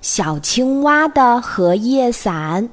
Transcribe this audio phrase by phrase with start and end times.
[0.00, 2.70] 小青蛙的荷叶伞。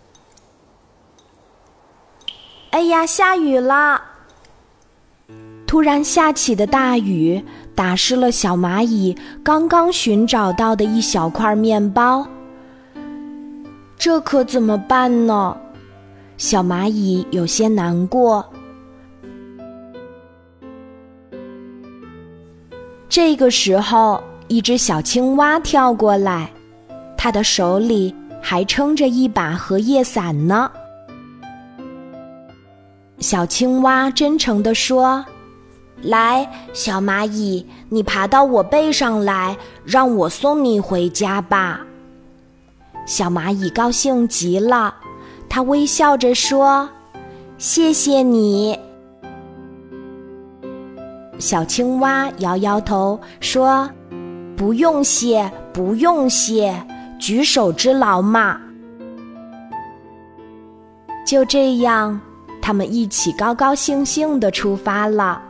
[2.72, 4.02] 哎呀，下雨了！
[5.66, 7.44] 突然下起的大雨
[7.76, 12.26] 打湿了小蚂蚁刚刚寻找到的一小块面包，
[13.98, 15.58] 这可怎么办呢？
[16.38, 18.46] 小蚂蚁有些难过。
[23.10, 26.50] 这个时候，一只小青蛙跳过来，
[27.28, 30.72] 他的手里还撑着一把荷叶伞呢。
[33.20, 35.26] 小青蛙真诚地说
[36.02, 41.82] ：“来，小蚂蚁，你爬到我背上来，让我送你回家吧。”
[43.06, 44.96] 小蚂蚁高兴极了，
[45.50, 46.90] 它微笑着说
[47.60, 48.80] ：“谢谢你。”
[51.40, 53.90] 小青蛙摇摇头说
[54.56, 56.74] ：“不用谢，不用谢，
[57.18, 58.60] 举手之劳嘛。”
[61.26, 62.20] 就这样，
[62.62, 65.42] 他们一起高高兴兴的出发了。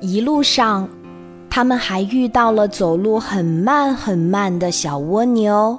[0.00, 0.88] 一路上，
[1.48, 5.78] 他们还遇到了走路很慢很慢的小蜗牛，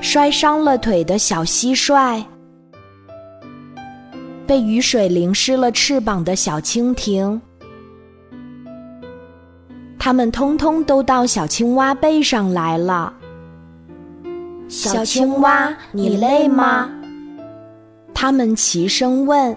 [0.00, 2.22] 摔伤了腿的小蟋蟀。
[4.46, 7.40] 被雨水淋湿了翅膀的小蜻蜓，
[10.08, 13.12] 它们通通都到小青蛙背上来了。
[14.66, 16.90] 小青蛙，你累吗？
[18.14, 19.54] 他们齐声问。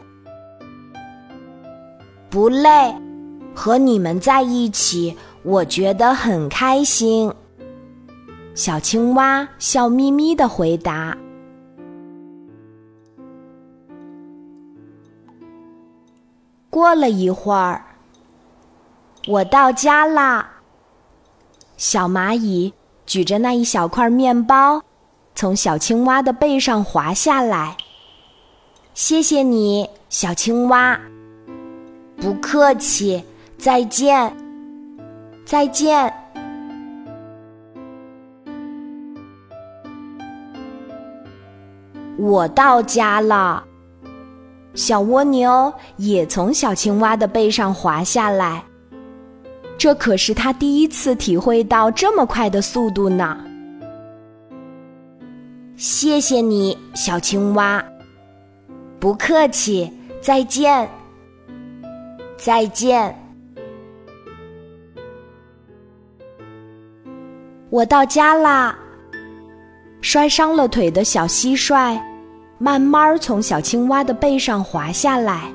[2.30, 2.94] 不累，
[3.56, 7.34] 和你们在一起，我觉得很开心。
[8.54, 11.18] 小青蛙笑眯眯的回答。
[16.70, 17.86] 过了一会儿，
[19.28, 20.50] 我到家啦。
[21.78, 22.74] 小蚂蚁
[23.06, 24.82] 举着那一小块面包，
[25.36, 27.78] 从小青蛙的背上滑下来。
[28.94, 31.00] 谢谢你，小青蛙。
[32.18, 33.24] 不客气，
[33.58, 34.36] 再见。
[35.46, 36.14] 再见。
[42.18, 43.64] 我到家了。
[44.76, 48.64] 小蜗牛也从小青蛙的背上滑下来，
[49.82, 53.36] 这可是它第一次体会到这么快的速度呢。
[55.76, 57.84] 谢谢你，小青蛙。
[59.00, 59.92] 不客气，
[60.22, 60.88] 再见。
[62.38, 63.18] 再见。
[67.72, 68.78] 我到家啦。
[70.02, 72.00] 摔伤了腿的小蟋蟀。
[72.60, 75.52] 慢慢从小青蛙的背上滑下来。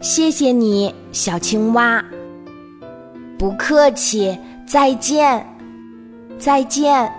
[0.00, 2.02] 谢谢你，小青蛙。
[3.38, 5.46] 不客气，再见，
[6.38, 7.10] 再见。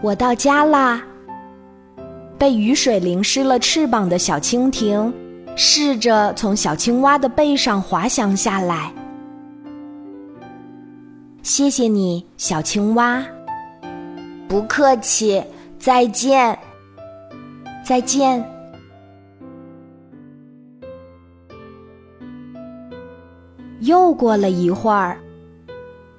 [0.00, 1.02] 我到家啦。
[2.38, 5.12] 被雨水淋湿了翅膀的小蜻蜓，
[5.56, 8.92] 试着从小青蛙的背上滑翔下来。
[11.42, 13.22] 谢谢你，小青蛙。
[14.48, 15.42] 不客气，
[15.78, 16.56] 再见。
[17.84, 18.42] 再见。
[23.80, 25.18] 又过了一会儿，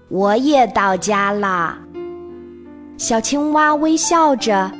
[0.09, 1.79] 我也到家啦。
[2.97, 4.71] 小青蛙微笑着，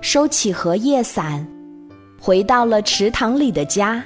[0.00, 1.46] 收起荷叶伞，
[2.20, 4.02] 回到了池塘里的家。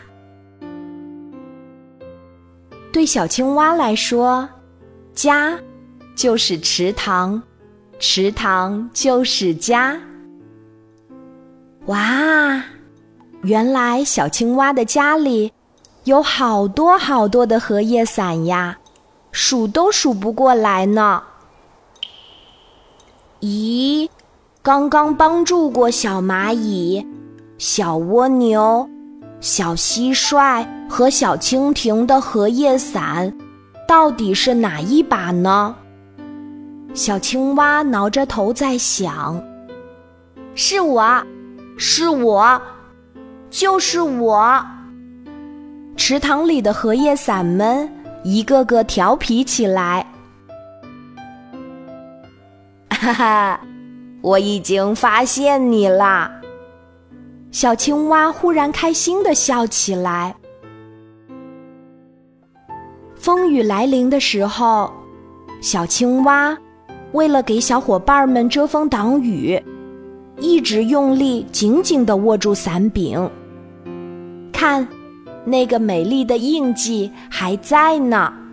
[2.93, 4.49] 对小青蛙来说，
[5.15, 5.59] 家。
[6.17, 7.43] 就是池塘，
[7.99, 10.01] 池塘就是家。
[11.89, 12.65] 哇，
[13.43, 15.53] 原来小青蛙的家里
[16.07, 18.79] 有好多好多的荷叶伞呀，
[19.33, 21.21] 数都数不过来呢。
[23.41, 24.09] 咦，
[24.63, 27.05] 刚刚帮助过小蚂蚁、
[27.59, 28.89] 小蜗牛、
[29.41, 33.37] 小蟋蟀和小蜻蜓的荷叶伞，
[33.89, 35.75] 到底是哪一把呢？
[36.95, 39.43] 小青蛙挠着头在想
[40.55, 41.21] ：“是我，
[41.77, 42.63] 是我，
[43.51, 44.65] 就是我。”
[45.97, 47.91] 池塘里的荷叶伞们
[48.23, 50.07] 一个个调皮起来。
[52.91, 53.61] 哈哈，
[54.21, 56.31] 我已经发现你啦！
[57.51, 60.35] 小青蛙忽然开心的笑起来。
[63.15, 64.93] 风雨来临的时候，
[65.61, 66.57] 小青蛙。
[67.13, 69.59] 为了给小伙伴们遮风挡雨，
[70.39, 73.31] 一直用力紧紧地握住伞柄。
[74.53, 74.87] 看，
[75.47, 78.46] 那个美丽的印记还在呢。